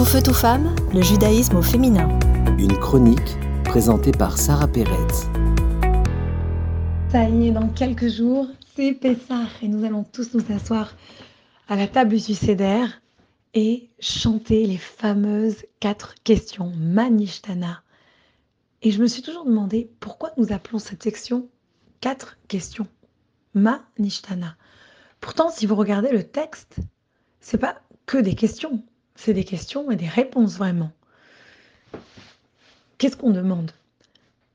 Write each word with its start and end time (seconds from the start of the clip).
Tout 0.00 0.06
feu, 0.06 0.22
tout 0.22 0.32
femme, 0.32 0.74
le 0.94 1.02
judaïsme 1.02 1.56
au 1.56 1.62
féminin. 1.62 2.08
Une 2.58 2.74
chronique 2.78 3.36
présentée 3.64 4.12
par 4.12 4.38
Sarah 4.38 4.66
Pérez. 4.66 4.96
Ça 7.12 7.28
y 7.28 7.48
est, 7.48 7.50
dans 7.50 7.68
quelques 7.68 8.08
jours, 8.08 8.46
c'est 8.74 8.94
Pessah 8.94 9.44
et 9.60 9.68
nous 9.68 9.84
allons 9.84 10.04
tous 10.04 10.32
nous 10.32 10.56
asseoir 10.56 10.96
à 11.68 11.76
la 11.76 11.86
table 11.86 12.16
du 12.16 12.32
Seder 12.32 12.86
et 13.52 13.90
chanter 13.98 14.66
les 14.66 14.78
fameuses 14.78 15.66
quatre 15.80 16.14
questions 16.24 16.72
Manishtana. 16.78 17.82
Et 18.80 18.92
je 18.92 19.02
me 19.02 19.06
suis 19.06 19.20
toujours 19.20 19.44
demandé 19.44 19.90
pourquoi 20.00 20.30
nous 20.38 20.50
appelons 20.50 20.78
cette 20.78 21.02
section 21.02 21.46
quatre 22.00 22.38
questions 22.48 22.86
Manishtana. 23.52 24.56
Pourtant, 25.20 25.50
si 25.50 25.66
vous 25.66 25.76
regardez 25.76 26.10
le 26.10 26.22
texte, 26.22 26.76
c'est 27.40 27.58
pas 27.58 27.82
que 28.06 28.16
des 28.16 28.34
questions, 28.34 28.82
c'est 29.20 29.34
des 29.34 29.44
questions 29.44 29.90
et 29.90 29.96
des 29.96 30.08
réponses 30.08 30.56
vraiment. 30.56 30.92
Qu'est-ce 32.96 33.18
qu'on 33.18 33.32
demande? 33.32 33.70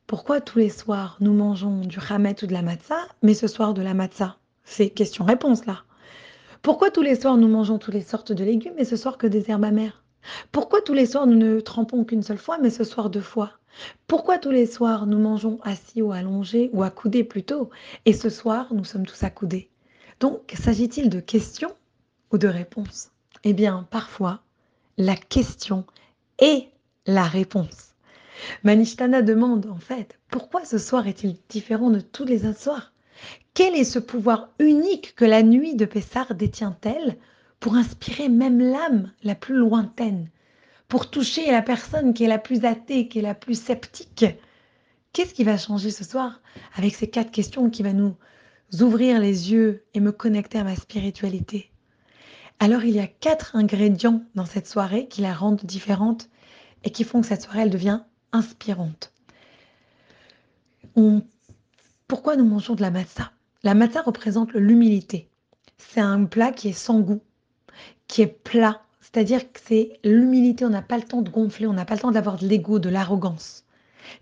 Pourquoi 0.07 0.41
tous 0.41 0.57
les 0.57 0.71
soirs 0.71 1.17
nous 1.19 1.33
mangeons 1.33 1.81
du 1.81 1.99
hamet 2.09 2.43
ou 2.43 2.47
de 2.47 2.53
la 2.53 2.63
matzah, 2.63 3.07
mais 3.21 3.35
ce 3.35 3.45
soir 3.45 3.75
de 3.75 3.83
la 3.83 3.93
matzah? 3.93 4.37
C'est 4.63 4.89
question-réponse 4.89 5.67
là. 5.67 5.83
Pourquoi 6.63 6.89
tous 6.89 7.03
les 7.03 7.15
soirs 7.15 7.37
nous 7.37 7.47
mangeons 7.47 7.77
toutes 7.77 7.93
les 7.93 8.01
sortes 8.01 8.31
de 8.31 8.43
légumes, 8.43 8.73
mais 8.75 8.85
ce 8.85 8.95
soir 8.95 9.19
que 9.19 9.27
des 9.27 9.51
herbes 9.51 9.65
amères? 9.65 10.03
Pourquoi 10.51 10.81
tous 10.81 10.93
les 10.93 11.05
soirs 11.05 11.27
nous 11.27 11.37
ne 11.37 11.59
trempons 11.59 12.03
qu'une 12.03 12.23
seule 12.23 12.39
fois, 12.39 12.57
mais 12.57 12.71
ce 12.71 12.83
soir 12.83 13.11
deux 13.11 13.21
fois? 13.21 13.51
Pourquoi 14.07 14.39
tous 14.39 14.51
les 14.51 14.65
soirs 14.65 15.05
nous 15.05 15.19
mangeons 15.19 15.59
assis 15.61 16.01
ou 16.01 16.11
allongés, 16.11 16.71
ou 16.73 16.81
accoudés 16.81 17.23
plutôt, 17.23 17.69
et 18.05 18.13
ce 18.13 18.31
soir 18.31 18.73
nous 18.73 18.83
sommes 18.83 19.05
tous 19.05 19.21
accoudés? 19.21 19.69
Donc, 20.19 20.55
s'agit-il 20.59 21.11
de 21.11 21.19
questions 21.19 21.75
ou 22.31 22.39
de 22.39 22.47
réponses? 22.47 23.11
Eh 23.43 23.53
bien, 23.53 23.85
parfois, 23.91 24.41
la 24.97 25.15
question 25.17 25.85
est 26.39 26.69
la 27.05 27.23
réponse. 27.23 27.95
Manishtana 28.63 29.21
demande 29.21 29.65
en 29.65 29.77
fait 29.77 30.19
pourquoi 30.29 30.65
ce 30.65 30.77
soir 30.77 31.07
est-il 31.07 31.37
différent 31.49 31.89
de 31.89 31.99
tous 31.99 32.25
les 32.25 32.45
autres 32.45 32.59
soirs? 32.59 32.93
Quel 33.53 33.75
est 33.75 33.85
ce 33.85 33.99
pouvoir 33.99 34.49
unique 34.59 35.15
que 35.15 35.25
la 35.25 35.43
nuit 35.43 35.75
de 35.75 35.85
Pessar 35.85 36.35
détient-elle 36.35 37.17
pour 37.59 37.75
inspirer 37.75 38.29
même 38.29 38.59
l'âme 38.59 39.11
la 39.23 39.35
plus 39.35 39.55
lointaine, 39.55 40.29
pour 40.87 41.09
toucher 41.09 41.51
la 41.51 41.61
personne 41.61 42.13
qui 42.13 42.25
est 42.25 42.29
la 42.29 42.39
plus 42.39 42.65
athée, 42.65 43.07
qui 43.07 43.19
est 43.19 43.23
la 43.23 43.35
plus 43.35 43.59
sceptique? 43.59 44.25
Qu'est-ce 45.13 45.33
qui 45.33 45.45
va 45.45 45.57
changer 45.57 45.91
ce 45.91 46.03
soir 46.03 46.41
avec 46.75 46.95
ces 46.95 47.09
quatre 47.09 47.31
questions 47.31 47.69
qui 47.69 47.83
va 47.83 47.93
nous 47.93 48.15
ouvrir 48.81 49.19
les 49.19 49.51
yeux 49.51 49.85
et 49.93 50.01
me 50.01 50.11
connecter 50.11 50.57
à 50.57 50.63
ma 50.65 50.75
spiritualité? 50.75 51.71
Alors 52.59 52.83
il 52.83 52.95
y 52.95 52.99
a 52.99 53.07
quatre 53.07 53.55
ingrédients 53.55 54.23
dans 54.35 54.45
cette 54.45 54.67
soirée 54.67 55.07
qui 55.07 55.21
la 55.21 55.33
rendent 55.33 55.63
différente 55.63 56.29
et 56.83 56.91
qui 56.91 57.03
font 57.03 57.21
que 57.21 57.27
cette 57.27 57.41
soirée 57.41 57.69
devient 57.69 58.01
inspirante. 58.31 59.11
Pourquoi 62.07 62.35
nous 62.35 62.45
mangeons 62.45 62.75
de 62.75 62.81
la 62.81 62.91
matzah 62.91 63.31
La 63.63 63.73
matzah 63.73 64.01
représente 64.01 64.53
l'humilité. 64.53 65.29
C'est 65.77 65.99
un 65.99 66.23
plat 66.25 66.51
qui 66.51 66.69
est 66.69 66.73
sans 66.73 67.01
goût, 67.01 67.21
qui 68.07 68.21
est 68.21 68.27
plat, 68.27 68.81
c'est-à-dire 69.01 69.51
que 69.51 69.59
c'est 69.63 69.99
l'humilité. 70.03 70.65
On 70.65 70.69
n'a 70.69 70.81
pas 70.81 70.97
le 70.97 71.03
temps 71.03 71.21
de 71.21 71.29
gonfler, 71.29 71.67
on 71.67 71.73
n'a 71.73 71.85
pas 71.85 71.95
le 71.95 72.01
temps 72.01 72.11
d'avoir 72.11 72.37
de 72.37 72.47
l'ego, 72.47 72.79
de 72.79 72.89
l'arrogance. 72.89 73.64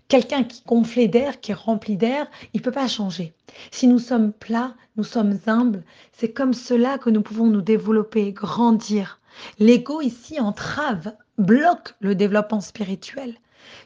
Quelqu'un 0.08 0.44
qui 0.44 0.62
gonfle 0.66 1.08
d'air, 1.08 1.40
qui 1.40 1.52
est 1.52 1.54
rempli 1.54 1.96
d'air, 1.96 2.26
il 2.52 2.58
ne 2.60 2.62
peut 2.64 2.70
pas 2.70 2.88
changer. 2.88 3.34
Si 3.70 3.86
nous 3.86 3.98
sommes 3.98 4.32
plats, 4.32 4.74
nous 4.96 5.04
sommes 5.04 5.38
humbles, 5.46 5.84
c'est 6.12 6.32
comme 6.32 6.52
cela 6.52 6.98
que 6.98 7.10
nous 7.10 7.22
pouvons 7.22 7.46
nous 7.46 7.62
développer, 7.62 8.32
grandir. 8.32 9.20
L'ego 9.58 10.00
ici 10.00 10.40
entrave, 10.40 11.14
bloque 11.38 11.94
le 12.00 12.14
développement 12.14 12.60
spirituel. 12.60 13.34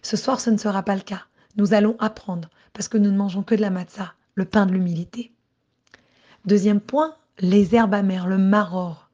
Ce 0.03 0.17
soir, 0.17 0.41
ce 0.41 0.51
ne 0.51 0.59
sera 0.59 0.83
pas 0.83 0.95
le 0.95 1.01
cas. 1.03 1.23
Nous 1.57 1.75
allons 1.75 1.97
apprendre 1.99 2.49
parce 2.73 2.89
que 2.89 2.99
nous 2.99 3.11
ne 3.11 3.17
mangeons 3.17 3.43
que 3.43 3.55
de 3.55 3.61
la 3.61 3.71
matzah, 3.71 4.15
le 4.35 4.45
pain 4.45 4.67
de 4.67 4.73
l'humilité. 4.73 5.33
Deuxième 6.45 6.81
point, 6.81 7.15
les 7.41 7.75
herbes 7.75 7.95
amères, 7.95 8.27
le 8.27 8.39
maror. 8.39 9.09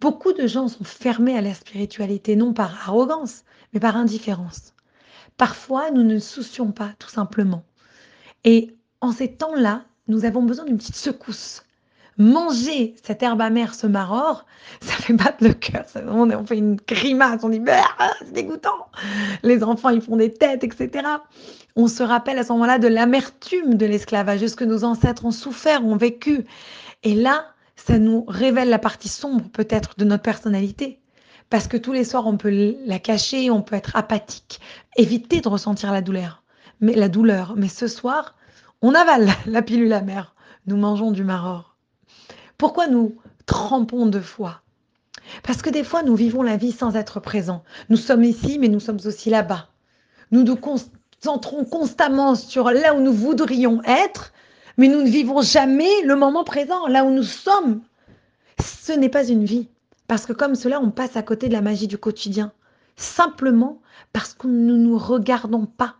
Beaucoup 0.00 0.32
de 0.32 0.46
gens 0.46 0.68
sont 0.68 0.84
fermés 0.84 1.36
à 1.36 1.40
la 1.40 1.54
spiritualité, 1.54 2.36
non 2.36 2.52
par 2.52 2.88
arrogance, 2.88 3.44
mais 3.72 3.80
par 3.80 3.96
indifférence. 3.96 4.73
Parfois, 5.36 5.90
nous 5.90 6.02
ne 6.02 6.18
soucions 6.18 6.70
pas, 6.70 6.92
tout 6.98 7.08
simplement. 7.08 7.64
Et 8.44 8.76
en 9.00 9.12
ces 9.12 9.32
temps-là, 9.32 9.84
nous 10.08 10.24
avons 10.24 10.42
besoin 10.42 10.64
d'une 10.64 10.78
petite 10.78 10.96
secousse. 10.96 11.62
Manger 12.16 12.94
cette 13.02 13.24
herbe 13.24 13.40
amère, 13.40 13.74
ce 13.74 13.88
maror, 13.88 14.46
ça 14.80 14.92
fait 14.94 15.14
battre 15.14 15.42
le 15.42 15.52
cœur. 15.52 15.84
On 16.06 16.46
fait 16.46 16.58
une 16.58 16.76
grimace, 16.76 17.42
on 17.42 17.48
dit 17.48 17.58
bah, 17.58 17.82
c'est 18.20 18.32
dégoûtant. 18.32 18.86
Les 19.42 19.64
enfants, 19.64 19.88
ils 19.88 20.00
font 20.00 20.16
des 20.16 20.32
têtes, 20.32 20.62
etc. 20.62 21.08
On 21.74 21.88
se 21.88 22.04
rappelle 22.04 22.38
à 22.38 22.44
ce 22.44 22.52
moment-là 22.52 22.78
de 22.78 22.86
l'amertume 22.86 23.74
de 23.74 23.86
l'esclavage, 23.86 24.40
de 24.42 24.46
ce 24.46 24.54
que 24.54 24.64
nos 24.64 24.84
ancêtres 24.84 25.24
ont 25.24 25.32
souffert, 25.32 25.84
ont 25.84 25.96
vécu. 25.96 26.44
Et 27.02 27.16
là, 27.16 27.46
ça 27.74 27.98
nous 27.98 28.24
révèle 28.28 28.68
la 28.68 28.78
partie 28.78 29.08
sombre 29.08 29.50
peut-être 29.50 29.98
de 29.98 30.04
notre 30.04 30.22
personnalité 30.22 31.00
parce 31.50 31.68
que 31.68 31.76
tous 31.76 31.92
les 31.92 32.04
soirs, 32.04 32.26
on 32.26 32.36
peut 32.36 32.74
la 32.84 32.98
cacher, 32.98 33.50
on 33.50 33.62
peut 33.62 33.76
être 33.76 33.96
apathique, 33.96 34.60
éviter 34.96 35.40
de 35.40 35.48
ressentir 35.48 35.92
la 35.92 36.00
douleur. 36.00 36.42
Mais 36.80 36.94
la 36.94 37.08
douleur, 37.08 37.54
mais 37.56 37.68
ce 37.68 37.86
soir, 37.86 38.34
on 38.82 38.94
avale 38.94 39.28
la 39.46 39.62
pilule 39.62 39.92
amère. 39.92 40.34
Nous 40.66 40.76
mangeons 40.76 41.10
du 41.10 41.24
maror. 41.24 41.76
Pourquoi 42.58 42.86
nous 42.86 43.16
trempons 43.46 44.06
de 44.06 44.20
foi? 44.20 44.62
Parce 45.42 45.62
que 45.62 45.70
des 45.70 45.84
fois, 45.84 46.02
nous 46.02 46.16
vivons 46.16 46.42
la 46.42 46.56
vie 46.56 46.72
sans 46.72 46.96
être 46.96 47.20
présents. 47.20 47.64
Nous 47.88 47.96
sommes 47.96 48.24
ici, 48.24 48.58
mais 48.58 48.68
nous 48.68 48.80
sommes 48.80 49.00
aussi 49.04 49.30
là-bas. 49.30 49.68
Nous 50.30 50.42
nous 50.42 50.56
concentrons 50.56 51.64
constamment 51.64 52.34
sur 52.34 52.70
là 52.70 52.94
où 52.94 53.00
nous 53.00 53.12
voudrions 53.12 53.82
être, 53.84 54.32
mais 54.76 54.88
nous 54.88 55.02
ne 55.02 55.08
vivons 55.08 55.42
jamais 55.42 56.02
le 56.04 56.16
moment 56.16 56.44
présent, 56.44 56.86
là 56.88 57.04
où 57.04 57.10
nous 57.10 57.22
sommes. 57.22 57.82
Ce 58.60 58.92
n'est 58.92 59.08
pas 59.08 59.28
une 59.28 59.44
vie. 59.44 59.68
Parce 60.06 60.26
que 60.26 60.32
comme 60.32 60.54
cela, 60.54 60.80
on 60.80 60.90
passe 60.90 61.16
à 61.16 61.22
côté 61.22 61.48
de 61.48 61.52
la 61.52 61.62
magie 61.62 61.88
du 61.88 61.98
quotidien. 61.98 62.52
Simplement 62.96 63.80
parce 64.12 64.34
que 64.34 64.46
nous 64.46 64.76
ne 64.76 64.84
nous 64.84 64.98
regardons 64.98 65.66
pas. 65.66 65.96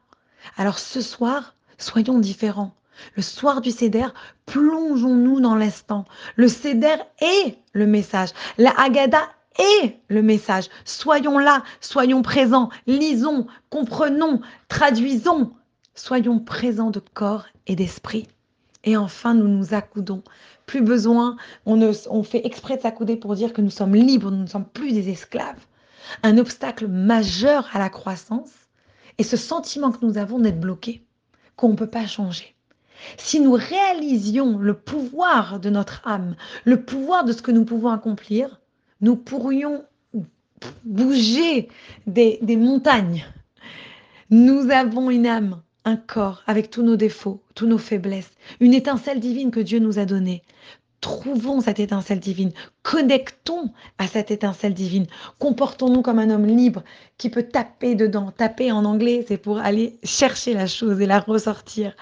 Alors 0.57 0.79
ce 0.79 1.01
soir, 1.01 1.55
soyons 1.79 2.19
différents. 2.19 2.75
Le 3.17 3.23
soir 3.23 3.61
du 3.61 3.71
Céder, 3.71 4.07
plongeons-nous 4.47 5.41
dans 5.41 5.57
l'instant. 5.57 6.05
Le 6.37 6.49
Céder 6.49 6.97
est 7.21 7.59
le 7.73 7.87
message. 7.87 8.31
La 8.59 8.71
Haggadah 8.71 9.29
est 9.59 9.97
le 10.09 10.23
message. 10.23 10.69
Soyons 10.85 11.39
là, 11.39 11.63
soyons 11.81 12.23
présents, 12.23 12.69
lisons, 12.87 13.47
comprenons, 13.71 14.41
traduisons. 14.69 15.53
Soyons 15.97 16.41
présents 16.41 16.91
de 16.91 17.01
corps 17.01 17.47
et 17.67 17.77
d'esprit. 17.77 18.29
Et 18.83 18.97
enfin, 18.97 19.35
nous 19.35 19.49
nous 19.49 19.75
accoudons. 19.75 20.23
Plus 20.67 20.81
besoin, 20.81 21.37
on, 21.67 22.23
fait 22.23 22.47
exprès 22.47 22.77
de 22.77 22.83
s'accouder 22.83 23.17
pour 23.17 23.35
dire 23.35 23.53
que 23.53 23.61
nous 23.61 23.71
sommes 23.71 23.95
libres, 23.95 24.31
nous 24.31 24.43
ne 24.43 24.47
sommes 24.47 24.65
plus 24.65 24.93
des 24.93 25.11
esclaves. 25.11 25.67
Un 26.23 26.39
obstacle 26.39 26.89
majeur 26.89 27.69
à 27.73 27.79
la 27.79 27.91
croissance 27.91 28.51
est 29.19 29.25
ce 29.25 29.37
sentiment 29.37 29.93
que 29.93 30.05
nous 30.05 30.19
avons 30.19 30.39
d'être 30.39 30.61
bloqués, 30.61 31.05
qu'on 31.57 31.71
ne 31.71 31.77
peut 31.77 31.89
pas 31.89 32.07
changer. 32.07 32.55
Si 33.19 33.41
nous 33.41 33.53
réalisions 33.53 34.59
le 34.59 34.75
pouvoir 34.75 35.61
de 35.61 35.69
notre 35.69 36.07
âme, 36.07 36.37
le 36.65 36.83
pouvoir 36.83 37.25
de 37.25 37.33
ce 37.33 37.43
que 37.43 37.51
nous 37.51 37.65
pouvons 37.65 37.91
accomplir, 37.91 38.61
nous 39.01 39.17
pourrions 39.17 39.85
bouger 40.85 41.69
des 42.07 42.57
montagnes. 42.57 43.27
Nous 44.31 44.71
avons 44.71 45.11
une 45.11 45.27
âme 45.27 45.61
un 45.85 45.97
corps 45.97 46.43
avec 46.47 46.71
tous 46.71 46.83
nos 46.83 46.97
défauts, 46.97 47.43
tous 47.55 47.67
nos 47.67 47.79
faiblesses, 47.79 48.31
une 48.61 48.75
étincelle 48.75 49.21
divine 49.21 49.51
que 49.51 49.61
Dieu 49.61 49.79
nous 49.79 49.99
a 49.99 50.05
donnée. 50.05 50.43
Trouvons 51.01 51.61
cette 51.61 51.81
étincelle 51.81 52.21
divine, 52.21 52.53
connectons 52.83 53.71
à 53.99 54.07
cette 54.07 54.31
étincelle 54.31 54.73
divine, 54.73 55.07
comportons-nous 55.39 56.01
comme 56.01 56.19
un 56.19 56.31
homme 56.31 56.47
libre 56.47 56.83
qui 57.19 57.29
peut 57.29 57.43
taper 57.43 57.95
dedans. 57.95 58.31
Taper 58.31 58.73
en 58.73 58.87
anglais, 58.87 59.25
c'est 59.29 59.37
pour 59.37 59.59
aller 59.59 59.99
chercher 60.03 60.55
la 60.55 60.67
chose 60.67 61.01
et 61.03 61.07
la 61.07 61.21
ressortir. 61.21 61.95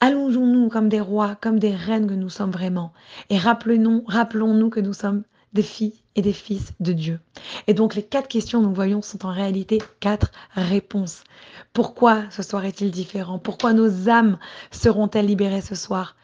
Allongeons-nous 0.00 0.68
comme 0.68 0.88
des 0.88 1.00
rois, 1.00 1.36
comme 1.40 1.60
des 1.60 1.76
reines 1.76 2.08
que 2.08 2.14
nous 2.14 2.30
sommes 2.30 2.50
vraiment. 2.50 2.92
Et 3.30 3.38
rappelons-nous 3.38 4.02
rappelons 4.08 4.68
que 4.68 4.80
nous 4.80 4.94
sommes 4.94 5.22
des 5.52 5.62
filles 5.62 6.02
et 6.14 6.22
des 6.22 6.32
fils 6.32 6.72
de 6.80 6.92
Dieu. 6.92 7.20
Et 7.66 7.74
donc 7.74 7.94
les 7.94 8.02
quatre 8.02 8.28
questions, 8.28 8.60
nous 8.60 8.74
voyons, 8.74 9.02
sont 9.02 9.26
en 9.26 9.32
réalité 9.32 9.78
quatre 10.00 10.30
réponses. 10.54 11.24
Pourquoi 11.72 12.22
ce 12.30 12.42
soir 12.42 12.64
est-il 12.64 12.90
différent? 12.90 13.38
Pourquoi 13.38 13.72
nos 13.72 14.08
âmes 14.08 14.38
seront-elles 14.70 15.26
libérées 15.26 15.62
ce 15.62 15.74
soir? 15.74 16.16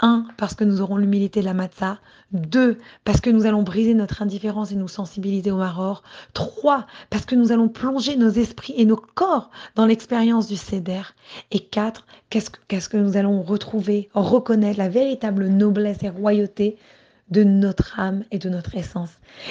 Un, 0.00 0.26
parce 0.36 0.54
que 0.54 0.62
nous 0.62 0.80
aurons 0.80 0.96
l'humilité 0.96 1.40
de 1.40 1.44
la 1.44 1.54
matzah. 1.54 1.98
Deux, 2.30 2.78
parce 3.02 3.20
que 3.20 3.30
nous 3.30 3.46
allons 3.46 3.64
briser 3.64 3.94
notre 3.94 4.22
indifférence 4.22 4.70
et 4.70 4.76
nos 4.76 4.86
sensibilités 4.86 5.50
au 5.50 5.56
maror. 5.56 6.04
Trois, 6.34 6.86
parce 7.10 7.24
que 7.24 7.34
nous 7.34 7.50
allons 7.50 7.68
plonger 7.68 8.16
nos 8.16 8.30
esprits 8.30 8.74
et 8.76 8.84
nos 8.84 8.96
corps 8.96 9.50
dans 9.74 9.86
l'expérience 9.86 10.46
du 10.46 10.56
Seder. 10.56 11.02
Et 11.50 11.58
quatre, 11.58 12.06
qu'est-ce 12.30 12.50
que, 12.50 12.60
qu'est-ce 12.68 12.88
que 12.88 12.96
nous 12.96 13.16
allons 13.16 13.42
retrouver, 13.42 14.08
reconnaître 14.14 14.78
la 14.78 14.88
véritable 14.88 15.48
noblesse 15.48 16.02
et 16.04 16.10
royauté 16.10 16.76
de 17.30 17.44
notre 17.44 17.98
âme 17.98 18.24
et 18.30 18.38
de 18.38 18.48
notre 18.48 18.76
essence. 18.76 19.10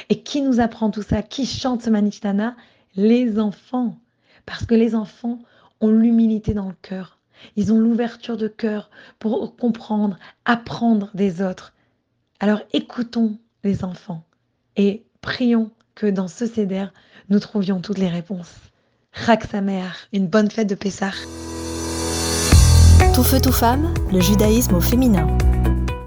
Et 0.09 0.21
qui 0.21 0.41
nous 0.41 0.59
apprend 0.59 0.89
tout 0.89 1.03
ça? 1.03 1.21
Qui 1.21 1.45
chante 1.45 1.83
ce 1.83 1.89
Manishtana 1.89 2.55
Les 2.95 3.39
enfants. 3.39 3.97
Parce 4.45 4.65
que 4.65 4.75
les 4.75 4.95
enfants 4.95 5.39
ont 5.81 5.91
l'humilité 5.91 6.53
dans 6.53 6.67
le 6.67 6.75
cœur. 6.81 7.19
Ils 7.55 7.71
ont 7.71 7.77
l'ouverture 7.77 8.37
de 8.37 8.47
cœur 8.47 8.89
pour 9.19 9.55
comprendre, 9.55 10.17
apprendre 10.45 11.11
des 11.13 11.41
autres. 11.41 11.73
Alors 12.39 12.61
écoutons 12.73 13.37
les 13.63 13.83
enfants 13.83 14.23
et 14.75 15.03
prions 15.21 15.71
que 15.95 16.07
dans 16.07 16.27
ce 16.27 16.45
CEDER, 16.45 16.87
nous 17.29 17.39
trouvions 17.39 17.81
toutes 17.81 17.97
les 17.97 18.09
réponses. 18.09 18.55
Rak 19.13 19.45
sa 19.45 19.61
mère, 19.61 19.95
une 20.13 20.27
bonne 20.27 20.49
fête 20.51 20.69
de 20.69 20.75
Pessah. 20.75 21.11
Tout 23.13 23.23
feu, 23.23 23.39
tout 23.41 23.51
femme, 23.51 23.93
le 24.11 24.21
judaïsme 24.21 24.75
au 24.75 24.81
féminin. 24.81 25.27